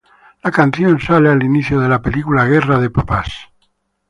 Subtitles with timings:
[0.41, 3.31] La Canción sale al inicio de la película "Guerra de Papás".